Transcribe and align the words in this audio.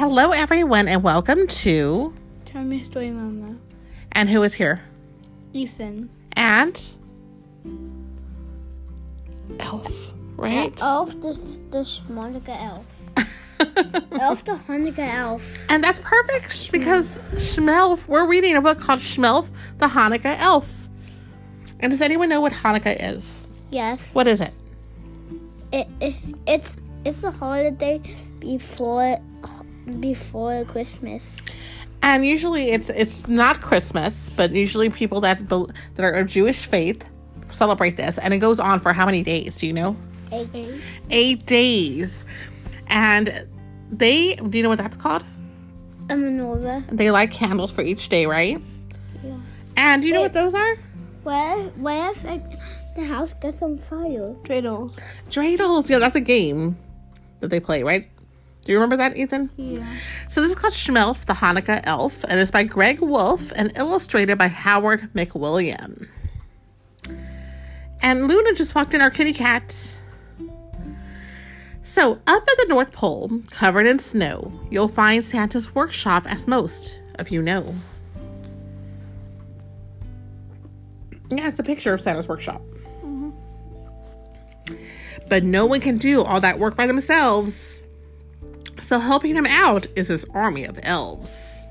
Hello, 0.00 0.30
everyone, 0.30 0.88
and 0.88 1.02
welcome 1.02 1.46
to. 1.46 2.14
Tell 2.46 2.64
me 2.64 2.80
a 2.80 2.84
story, 2.86 3.10
Mama. 3.10 3.56
And 4.12 4.30
who 4.30 4.42
is 4.42 4.54
here? 4.54 4.80
Ethan. 5.52 6.08
And. 6.32 6.80
Elf, 9.58 10.14
right? 10.38 10.72
Elf, 10.80 11.10
the, 11.20 11.38
the 11.70 12.00
Monica 12.08 12.58
Elf. 12.58 12.86
elf, 14.18 14.42
the 14.42 14.52
Hanukkah 14.52 15.00
Elf. 15.00 15.58
And 15.68 15.84
that's 15.84 15.98
perfect 15.98 16.72
because 16.72 17.18
Shmelf, 17.32 18.08
we're 18.08 18.26
reading 18.26 18.56
a 18.56 18.62
book 18.62 18.78
called 18.78 19.00
Shmelf, 19.00 19.50
the 19.76 19.88
Hanukkah 19.88 20.38
Elf. 20.38 20.88
And 21.80 21.92
does 21.92 22.00
anyone 22.00 22.30
know 22.30 22.40
what 22.40 22.54
Hanukkah 22.54 22.96
is? 22.98 23.52
Yes. 23.70 24.14
What 24.14 24.26
is 24.26 24.40
it? 24.40 24.54
It, 25.72 25.88
it 26.00 26.16
it's 26.46 26.78
it's 27.04 27.22
a 27.22 27.30
holiday 27.30 28.00
before 28.40 29.20
before 29.98 30.64
Christmas. 30.64 31.36
And 32.02 32.24
usually 32.24 32.70
it's 32.70 32.88
it's 32.88 33.26
not 33.28 33.60
Christmas, 33.60 34.30
but 34.30 34.52
usually 34.52 34.88
people 34.88 35.20
that 35.22 35.48
bel- 35.48 35.70
that 35.94 36.04
are 36.04 36.12
of 36.12 36.28
Jewish 36.28 36.66
faith 36.66 37.08
celebrate 37.50 37.96
this, 37.96 38.18
and 38.18 38.32
it 38.32 38.38
goes 38.38 38.58
on 38.58 38.80
for 38.80 38.92
how 38.92 39.06
many 39.06 39.22
days? 39.22 39.56
Do 39.56 39.66
you 39.66 39.72
know? 39.72 39.96
Eight. 40.32 40.52
days. 40.52 40.82
Eight 41.10 41.46
days, 41.46 42.24
and 42.86 43.46
they 43.90 44.36
do 44.36 44.56
you 44.56 44.62
know 44.62 44.70
what 44.70 44.78
that's 44.78 44.96
called? 44.96 45.24
A 46.08 46.14
menorah. 46.14 46.84
They 46.90 47.10
light 47.10 47.30
candles 47.32 47.70
for 47.70 47.82
each 47.82 48.08
day, 48.08 48.26
right? 48.26 48.60
Yeah. 49.22 49.38
And 49.76 50.02
do 50.02 50.08
you 50.08 50.14
know 50.14 50.22
what 50.22 50.32
those 50.32 50.54
are? 50.54 50.76
Where 51.22 51.58
where 51.76 52.10
if 52.12 52.24
like, 52.24 52.44
the 52.96 53.04
house 53.04 53.34
gets 53.34 53.60
on 53.62 53.78
fire? 53.78 54.34
Dreidels. 54.44 54.98
Dreidels. 55.28 55.88
Yeah, 55.90 55.98
that's 55.98 56.16
a 56.16 56.20
game 56.20 56.78
that 57.40 57.48
they 57.48 57.60
play, 57.60 57.82
right? 57.82 58.08
Do 58.70 58.74
you 58.74 58.78
remember 58.78 58.98
that, 58.98 59.16
Ethan? 59.16 59.50
Yeah. 59.56 59.84
So 60.28 60.40
this 60.40 60.52
is 60.52 60.56
called 60.56 60.72
Shmelf, 60.72 61.24
the 61.24 61.32
Hanukkah 61.32 61.80
Elf, 61.82 62.22
and 62.22 62.38
it's 62.38 62.52
by 62.52 62.62
Greg 62.62 63.00
Wolfe 63.00 63.50
and 63.56 63.76
illustrated 63.76 64.38
by 64.38 64.46
Howard 64.46 65.12
McWilliam. 65.12 66.06
And 68.00 68.28
Luna 68.28 68.52
just 68.52 68.76
walked 68.76 68.94
in 68.94 69.00
our 69.00 69.10
kitty 69.10 69.32
cat. 69.32 69.72
So, 71.82 72.12
up 72.12 72.42
at 72.48 72.56
the 72.58 72.66
North 72.68 72.92
Pole, 72.92 73.42
covered 73.50 73.88
in 73.88 73.98
snow, 73.98 74.52
you'll 74.70 74.86
find 74.86 75.24
Santa's 75.24 75.74
workshop, 75.74 76.22
as 76.28 76.46
most 76.46 77.00
of 77.16 77.30
you 77.30 77.42
know. 77.42 77.74
Yeah, 81.28 81.48
it's 81.48 81.58
a 81.58 81.64
picture 81.64 81.92
of 81.92 82.00
Santa's 82.00 82.28
workshop. 82.28 82.62
Mm-hmm. 83.04 83.30
But 85.28 85.42
no 85.42 85.66
one 85.66 85.80
can 85.80 85.98
do 85.98 86.22
all 86.22 86.40
that 86.40 86.60
work 86.60 86.76
by 86.76 86.86
themselves. 86.86 87.82
So, 88.80 88.98
helping 88.98 89.36
him 89.36 89.46
out 89.46 89.86
is 89.94 90.08
his 90.08 90.24
army 90.34 90.64
of 90.64 90.78
elves. 90.82 91.68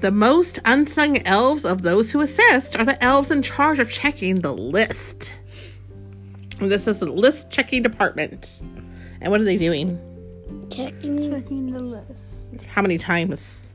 The 0.00 0.10
most 0.10 0.58
unsung 0.64 1.24
elves 1.24 1.64
of 1.64 1.82
those 1.82 2.10
who 2.10 2.20
assist 2.20 2.74
are 2.74 2.84
the 2.84 3.02
elves 3.02 3.30
in 3.30 3.42
charge 3.42 3.78
of 3.78 3.90
checking 3.90 4.40
the 4.40 4.52
list. 4.52 5.40
This 6.58 6.88
is 6.88 6.98
the 6.98 7.06
list 7.06 7.50
checking 7.50 7.82
department. 7.82 8.62
And 9.20 9.30
what 9.30 9.40
are 9.40 9.44
they 9.44 9.56
doing? 9.56 10.00
Checking 10.70 11.30
Checking 11.30 11.72
the 11.72 11.80
list. 11.80 12.66
How 12.66 12.82
many 12.82 12.98
times? 12.98 13.68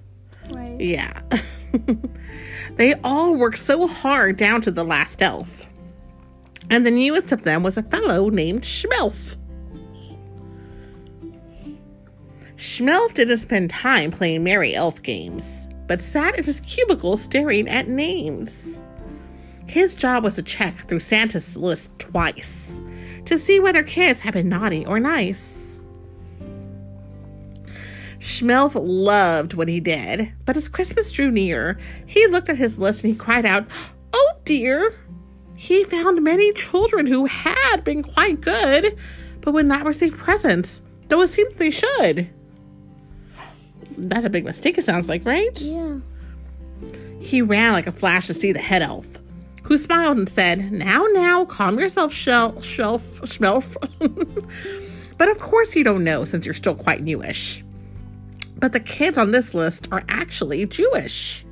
Right. 0.49 0.75
Yeah. 0.79 1.21
they 2.75 2.93
all 3.03 3.35
work 3.37 3.55
so 3.55 3.87
hard 3.87 4.37
down 4.37 4.61
to 4.63 4.71
the 4.71 4.83
last 4.83 5.21
elf. 5.21 5.66
And 6.69 6.85
the 6.85 6.91
newest 6.91 7.31
of 7.31 7.43
them 7.43 7.63
was 7.63 7.77
a 7.77 7.83
fellow 7.83 8.29
named 8.29 8.63
Shmelf. 8.63 9.37
Shmelf 12.55 13.13
didn't 13.13 13.37
spend 13.37 13.69
time 13.69 14.11
playing 14.11 14.43
merry 14.43 14.73
elf 14.73 15.01
games, 15.01 15.69
but 15.87 16.01
sat 16.01 16.37
in 16.37 16.43
his 16.43 16.59
cubicle 16.61 17.17
staring 17.17 17.67
at 17.67 17.87
names. 17.87 18.81
His 19.67 19.95
job 19.95 20.23
was 20.23 20.35
to 20.35 20.41
check 20.41 20.75
through 20.75 20.99
Santa's 20.99 21.55
list 21.55 21.97
twice 21.99 22.81
to 23.25 23.37
see 23.37 23.59
whether 23.59 23.83
kids 23.83 24.21
had 24.21 24.33
been 24.33 24.49
naughty 24.49 24.85
or 24.85 24.99
nice. 24.99 25.81
Schmelf 28.19 28.73
loved 28.75 29.53
what 29.53 29.67
he 29.67 29.79
did, 29.79 30.33
but 30.45 30.57
as 30.57 30.67
Christmas 30.67 31.11
drew 31.11 31.29
near, 31.29 31.77
he 32.05 32.27
looked 32.27 32.49
at 32.49 32.57
his 32.57 32.79
list 32.79 33.03
and 33.03 33.13
he 33.13 33.17
cried 33.19 33.45
out, 33.45 33.67
Oh 34.13 34.33
dear! 34.45 34.93
He 35.57 35.83
found 35.83 36.23
many 36.23 36.53
children 36.53 37.07
who 37.07 37.25
had 37.25 37.83
been 37.83 38.03
quite 38.03 38.41
good, 38.41 38.95
but 39.41 39.55
would 39.55 39.65
not 39.65 39.87
receive 39.87 40.15
presents, 40.15 40.83
though 41.07 41.23
it 41.23 41.29
seems 41.29 41.55
they 41.55 41.71
should. 41.71 42.29
That's 43.97 44.23
a 44.23 44.29
big 44.29 44.45
mistake, 44.45 44.77
it 44.77 44.85
sounds 44.85 45.09
like, 45.09 45.25
right? 45.25 45.59
Yeah. 45.59 45.97
He 47.19 47.41
ran 47.41 47.73
like 47.73 47.87
a 47.87 47.91
flash 47.91 48.27
to 48.27 48.35
see 48.35 48.51
the 48.51 48.59
head 48.59 48.83
elf, 48.83 49.07
who 49.63 49.79
smiled 49.79 50.19
and 50.19 50.29
said, 50.29 50.71
Now, 50.71 51.07
now, 51.11 51.45
calm 51.45 51.79
yourself, 51.79 52.13
Shelf, 52.13 52.63
Shelf, 52.63 53.01
Shmelf. 53.21 53.75
but 55.17 55.27
of 55.27 55.39
course 55.39 55.75
you 55.75 55.83
don't 55.83 56.03
know 56.03 56.23
since 56.23 56.45
you're 56.45 56.53
still 56.53 56.75
quite 56.75 57.01
newish. 57.01 57.63
But 58.59 58.73
the 58.73 58.79
kids 58.79 59.17
on 59.17 59.31
this 59.31 59.55
list 59.55 59.87
are 59.91 60.03
actually 60.07 60.67
Jewish. 60.67 61.46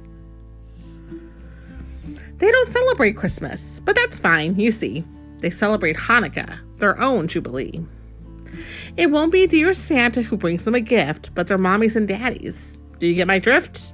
They 2.37 2.51
don't 2.51 2.69
celebrate 2.69 3.15
Christmas, 3.15 3.79
but 3.85 3.95
that's 3.95 4.19
fine, 4.19 4.59
you 4.59 4.71
see. 4.71 5.05
They 5.39 5.49
celebrate 5.49 5.95
Hanukkah, 5.95 6.59
their 6.77 6.99
own 7.01 7.27
Jubilee. 7.27 7.85
It 8.97 9.11
won't 9.11 9.31
be 9.31 9.47
dear 9.47 9.73
Santa 9.73 10.21
who 10.21 10.37
brings 10.37 10.63
them 10.63 10.75
a 10.75 10.79
gift, 10.79 11.33
but 11.33 11.47
their 11.47 11.57
mommies 11.57 11.95
and 11.95 12.07
daddies. 12.07 12.77
Do 12.99 13.07
you 13.07 13.15
get 13.15 13.27
my 13.27 13.39
drift? 13.39 13.93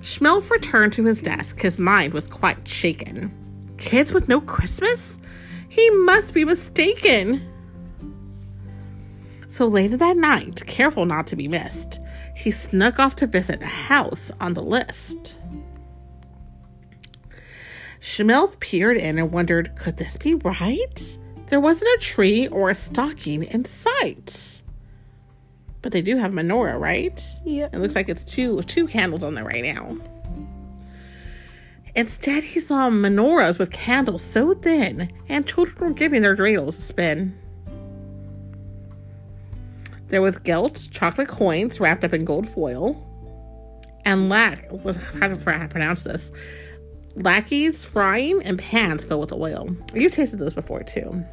Shmelf 0.00 0.50
returned 0.50 0.92
to 0.94 1.04
his 1.04 1.22
desk. 1.22 1.60
His 1.60 1.78
mind 1.78 2.12
was 2.12 2.28
quite 2.28 2.66
shaken. 2.66 3.32
Kids 3.76 4.12
with 4.12 4.28
no 4.28 4.40
Christmas? 4.40 5.18
He 5.68 5.90
must 5.90 6.32
be 6.32 6.44
mistaken. 6.44 7.52
So 9.48 9.66
later 9.66 9.96
that 9.96 10.16
night, 10.16 10.64
careful 10.66 11.06
not 11.06 11.26
to 11.28 11.36
be 11.36 11.48
missed, 11.48 12.00
he 12.34 12.50
snuck 12.50 12.98
off 12.98 13.16
to 13.16 13.26
visit 13.26 13.62
a 13.62 13.66
house 13.66 14.30
on 14.40 14.54
the 14.54 14.62
list. 14.62 15.36
Shmelf 18.00 18.60
peered 18.60 18.96
in 18.96 19.18
and 19.18 19.32
wondered, 19.32 19.74
could 19.76 19.96
this 19.96 20.16
be 20.16 20.34
right? 20.34 21.18
There 21.48 21.60
wasn't 21.60 21.90
a 21.96 21.98
tree 22.00 22.48
or 22.48 22.70
a 22.70 22.74
stocking 22.74 23.42
in 23.44 23.64
sight. 23.64 24.62
But 25.82 25.92
they 25.92 26.02
do 26.02 26.16
have 26.16 26.32
menorah, 26.32 26.78
right? 26.80 27.20
Yeah. 27.44 27.68
It 27.72 27.78
looks 27.78 27.94
like 27.94 28.08
it's 28.08 28.24
two 28.24 28.60
two 28.62 28.86
candles 28.88 29.22
on 29.22 29.34
there 29.34 29.44
right 29.44 29.62
now. 29.62 29.96
Instead, 31.94 32.42
he 32.44 32.60
saw 32.60 32.90
menorahs 32.90 33.58
with 33.58 33.70
candles 33.70 34.22
so 34.22 34.52
thin, 34.54 35.10
and 35.28 35.46
children 35.46 35.76
were 35.90 35.94
giving 35.94 36.22
their 36.22 36.36
dreidels 36.36 36.68
a 36.70 36.82
spin. 36.82 37.38
There 40.08 40.20
was 40.22 40.38
gelt, 40.38 40.88
chocolate 40.90 41.28
coins 41.28 41.80
wrapped 41.80 42.04
up 42.04 42.12
in 42.12 42.24
gold 42.24 42.48
foil, 42.48 43.02
and 44.04 44.28
lac. 44.28 44.70
what- 44.70 44.96
How 45.20 45.28
how 45.28 45.28
to 45.28 45.68
pronounce 45.68 46.02
this? 46.02 46.30
Lackeys 47.16 47.84
frying 47.84 48.42
and 48.42 48.58
pans 48.58 49.04
filled 49.04 49.30
with 49.30 49.32
oil. 49.32 49.74
You've 49.94 50.12
tasted 50.12 50.38
those 50.38 50.54
before 50.54 50.82
too. 50.82 51.24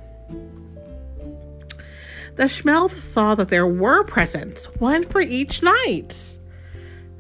The 2.36 2.44
Shmelf 2.46 2.92
saw 2.92 3.36
that 3.36 3.50
there 3.50 3.68
were 3.68 4.04
presents, 4.04 4.66
one 4.80 5.04
for 5.04 5.22
each 5.22 5.62
night. 5.62 6.40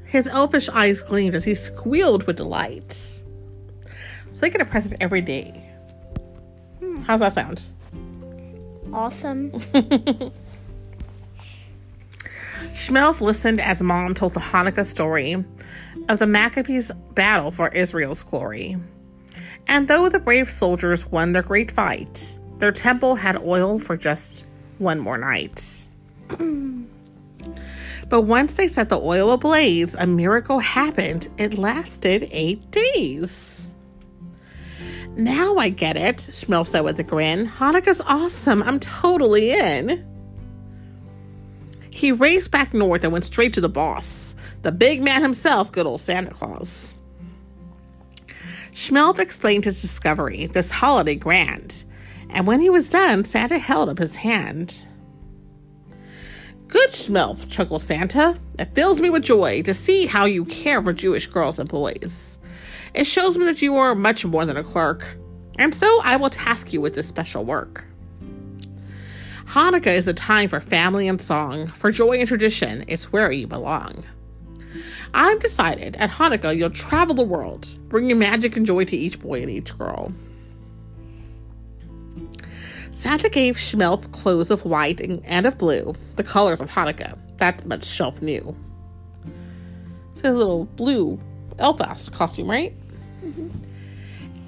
His 0.06 0.28
elfish 0.28 0.70
eyes 0.70 1.02
gleamed 1.02 1.36
as 1.36 1.44
he 1.44 1.56
squealed 1.56 2.24
with 2.26 2.38
delight. 2.38 2.92
So 2.92 3.24
they 4.40 4.50
get 4.50 4.62
a 4.62 4.66
present 4.66 4.96
every 5.00 5.22
day. 5.22 5.50
Hmm, 6.80 6.98
how's 7.02 7.20
that 7.20 7.34
sound? 7.34 7.66
Awesome. 8.92 9.52
Shmelf 12.74 13.22
listened 13.22 13.62
as 13.62 13.84
Mom 13.84 14.16
told 14.16 14.34
the 14.34 14.40
Hanukkah 14.40 14.84
story 14.84 15.46
of 16.10 16.18
the 16.18 16.26
Maccabees' 16.26 16.92
battle 17.14 17.52
for 17.52 17.70
Israel's 17.70 18.24
glory. 18.24 18.78
And 19.68 19.88
though 19.88 20.10
the 20.10 20.20
brave 20.20 20.50
soldiers 20.50 21.06
won 21.06 21.34
their 21.34 21.44
great 21.44 21.70
fight, 21.70 22.40
their 22.58 22.72
temple 22.72 23.16
had 23.16 23.38
oil 23.38 23.78
for 23.78 23.96
just 23.96 24.48
one 24.80 25.00
more 25.00 25.20
night. 25.20 25.88
but 28.10 28.22
once 28.22 28.56
they 28.56 28.68
set 28.68 28.90
the 28.90 29.00
oil 29.00 29.32
ablaze, 29.32 29.94
a 29.94 30.08
miracle 30.08 30.58
happened. 30.58 31.30
It 31.38 31.58
lasted 31.58 32.28
eight 32.32 32.72
days. 32.72 33.70
Now 35.16 35.58
I 35.58 35.70
get 35.70 35.96
it, 35.96 36.18
Shmelf 36.18 36.66
said 36.66 36.82
with 36.82 37.00
a 37.00 37.04
grin. 37.04 37.48
Hanukkah's 37.48 38.02
awesome. 38.02 38.64
I'm 38.64 38.80
totally 38.80 39.52
in. 39.52 40.13
He 42.04 42.12
raced 42.12 42.52
back 42.52 42.74
north 42.74 43.06
and 43.06 43.14
went 43.14 43.24
straight 43.24 43.54
to 43.54 43.62
the 43.62 43.70
boss, 43.70 44.36
the 44.62 44.74
big 44.74 45.02
man 45.02 45.22
himself, 45.22 45.72
good 45.72 45.86
old 45.86 46.02
Santa 46.02 46.32
Claus. 46.32 47.00
Shmelf 48.74 49.20
explained 49.20 49.64
his 49.64 49.82
discovery, 49.82 50.48
this 50.48 50.70
holiday 50.70 51.16
grand, 51.16 51.86
And 52.30 52.46
when 52.46 52.60
he 52.60 52.70
was 52.70 52.90
done, 52.90 53.24
Santa 53.24 53.58
held 53.58 53.88
up 53.88 54.00
his 54.00 54.18
hand. 54.18 54.86
Good 56.68 56.90
Shmelf, 56.90 57.50
chuckled 57.50 57.82
Santa. 57.82 58.38
It 58.60 58.76
fills 58.76 59.00
me 59.00 59.10
with 59.10 59.24
joy 59.24 59.62
to 59.62 59.74
see 59.74 60.06
how 60.06 60.26
you 60.26 60.44
care 60.44 60.84
for 60.84 60.92
Jewish 60.92 61.28
girls 61.28 61.58
and 61.58 61.70
boys. 61.70 62.38
It 62.94 63.08
shows 63.08 63.38
me 63.38 63.46
that 63.46 63.62
you 63.62 63.78
are 63.78 63.96
much 63.96 64.26
more 64.26 64.44
than 64.44 64.58
a 64.58 64.64
clerk, 64.64 65.18
and 65.58 65.74
so 65.74 66.02
I 66.04 66.18
will 66.18 66.30
task 66.30 66.74
you 66.74 66.82
with 66.82 66.96
this 66.96 67.08
special 67.08 67.46
work. 67.46 67.86
Hanukkah 69.54 69.96
is 69.96 70.08
a 70.08 70.16
time 70.16 70.50
for 70.50 70.60
family 70.60 71.08
and 71.08 71.22
song, 71.22 71.68
for 71.68 71.92
joy 71.92 72.14
and 72.14 72.28
tradition. 72.28 72.86
It's 72.88 73.14
where 73.14 73.32
you 73.32 73.46
belong. 73.46 74.04
I've 75.14 75.40
decided 75.42 75.96
at 75.98 76.10
Hanukkah 76.10 76.58
you'll 76.58 76.72
travel 76.72 77.14
the 77.14 77.22
world, 77.22 77.78
bringing 77.88 78.18
magic 78.18 78.58
and 78.58 78.66
joy 78.66 78.86
to 78.86 78.98
each 78.98 79.20
boy 79.20 79.44
and 79.44 79.52
each 79.52 79.78
girl. 79.78 80.12
Santa 82.90 83.30
gave 83.30 83.58
Shmelf 83.58 84.12
clothes 84.12 84.50
of 84.50 84.66
white 84.66 85.00
and 85.00 85.46
of 85.46 85.60
blue, 85.60 85.94
the 86.16 86.24
colors 86.24 86.60
of 86.60 86.72
Hanukkah. 86.72 87.16
That 87.38 87.64
much 87.68 87.86
Shelf 87.86 88.24
knew. 88.24 88.58
It's 90.14 90.24
a 90.24 90.32
little 90.32 90.66
blue 90.66 91.20
elf 91.60 91.78
costume, 92.12 92.50
right? 92.50 92.74
Mm-hmm. 93.24 93.50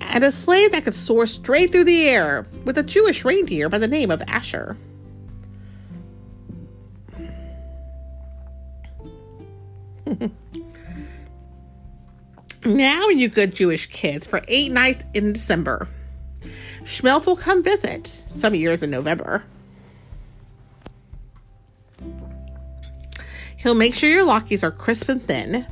And 0.02 0.24
a 0.24 0.32
sleigh 0.32 0.68
that 0.70 0.84
could 0.84 0.96
soar 0.96 1.28
straight 1.28 1.72
through 1.72 1.84
the 1.84 2.08
air 2.08 2.48
with 2.64 2.80
a 2.80 2.84
Jewish 2.84 3.24
reindeer 3.24 3.70
by 3.70 3.78
the 3.78 3.88
name 3.88 4.10
of 4.10 4.24
Asher. 4.24 4.76
now, 12.66 13.10
you 13.10 13.28
good 13.28 13.56
Jewish 13.56 13.88
kids, 13.88 14.28
for 14.28 14.42
eight 14.48 14.72
nights 14.72 15.06
in 15.14 15.34
December. 15.34 15.88
Shmelf 16.84 17.26
will 17.26 17.36
come 17.36 17.64
visit 17.64 18.08
some 18.08 18.54
years 18.54 18.84
in 18.84 18.92
November. 18.92 19.44
He'll 23.58 23.74
make 23.74 23.96
sure 23.96 24.10
your 24.10 24.28
latkes 24.28 24.64
are 24.64 24.70
crisp 24.72 25.10
and 25.10 25.20
thin, 25.22 25.66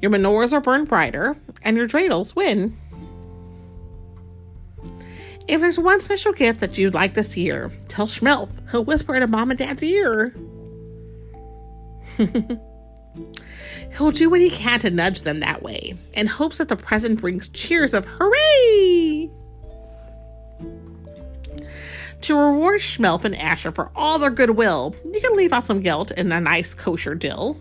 your 0.00 0.12
menorahs 0.12 0.52
are 0.52 0.60
burned 0.60 0.86
brighter, 0.88 1.36
and 1.62 1.76
your 1.76 1.88
dreidels 1.88 2.36
win. 2.36 2.76
If 5.48 5.60
there's 5.60 5.78
one 5.78 6.00
special 6.00 6.32
gift 6.32 6.60
that 6.60 6.78
you'd 6.78 6.94
like 6.94 7.14
this 7.14 7.36
year, 7.36 7.72
tell 7.88 8.06
Shmelf. 8.06 8.50
He'll 8.70 8.84
whisper 8.84 9.14
in 9.16 9.28
mom 9.30 9.50
and 9.50 9.58
dad's 9.58 9.82
ear. 9.82 10.34
He'll 13.98 14.12
do 14.12 14.30
what 14.30 14.40
he 14.40 14.48
can 14.48 14.78
to 14.80 14.90
nudge 14.90 15.22
them 15.22 15.40
that 15.40 15.60
way, 15.60 15.94
in 16.14 16.28
hopes 16.28 16.58
that 16.58 16.68
the 16.68 16.76
present 16.76 17.20
brings 17.20 17.48
cheers 17.48 17.92
of 17.92 18.06
hooray! 18.06 19.28
To 22.20 22.36
reward 22.36 22.78
Shmelf 22.78 23.24
and 23.24 23.34
Asher 23.34 23.72
for 23.72 23.90
all 23.96 24.20
their 24.20 24.30
goodwill, 24.30 24.94
you 25.04 25.20
can 25.20 25.36
leave 25.36 25.52
out 25.52 25.64
some 25.64 25.80
gelt 25.80 26.12
in 26.12 26.30
a 26.30 26.40
nice 26.40 26.74
kosher 26.74 27.16
dill. 27.16 27.58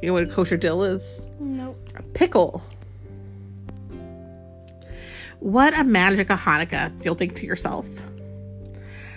You 0.00 0.08
know 0.08 0.12
what 0.12 0.22
a 0.22 0.26
kosher 0.28 0.56
dill 0.56 0.84
is? 0.84 1.20
Nope. 1.40 1.76
A 1.96 2.02
pickle. 2.02 2.62
What 5.40 5.76
a 5.76 5.82
magic 5.82 6.30
of 6.30 6.38
Hanukkah, 6.38 7.04
you'll 7.04 7.16
think 7.16 7.34
to 7.36 7.46
yourself. 7.46 7.86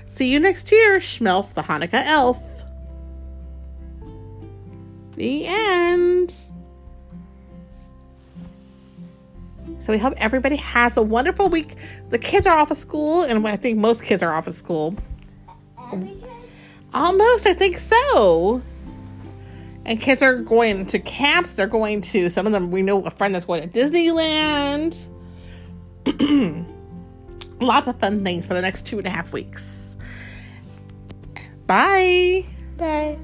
See 0.07 0.31
you 0.31 0.39
next 0.39 0.71
year, 0.71 0.97
Shmelf 0.97 1.53
the 1.53 1.61
Hanukkah 1.61 2.03
elf. 2.05 2.48
The 5.19 5.45
end. 5.47 6.31
So 9.79 9.91
we 9.91 9.97
hope 9.97 10.13
everybody 10.15 10.55
has 10.55 10.95
a 10.95 11.01
wonderful 11.01 11.49
week. 11.49 11.75
The 12.07 12.17
kids 12.17 12.47
are 12.47 12.57
off 12.57 12.71
of 12.71 12.77
school, 12.77 13.23
and 13.23 13.45
I 13.45 13.57
think 13.57 13.77
most 13.77 14.05
kids 14.05 14.23
are 14.23 14.33
off 14.33 14.47
of 14.47 14.53
school. 14.53 14.95
Almost, 16.93 17.45
I 17.45 17.53
think 17.53 17.79
so. 17.79 18.61
And 19.83 19.99
kids 19.99 20.21
are 20.21 20.37
going 20.37 20.85
to 20.85 20.99
camps. 20.99 21.57
They're 21.57 21.67
going 21.67 21.99
to, 21.99 22.29
some 22.29 22.45
of 22.45 22.53
them, 22.53 22.71
we 22.71 22.81
know 22.81 23.03
a 23.03 23.09
friend 23.09 23.35
that's 23.35 23.43
going 23.43 23.69
to 23.69 23.77
Disneyland. 23.77 24.97
Lots 27.59 27.87
of 27.87 27.99
fun 27.99 28.23
things 28.23 28.47
for 28.47 28.53
the 28.53 28.61
next 28.61 28.87
two 28.87 28.99
and 28.99 29.07
a 29.07 29.09
half 29.09 29.33
weeks. 29.33 29.97
Bye. 31.67 32.45
Bye. 32.77 33.17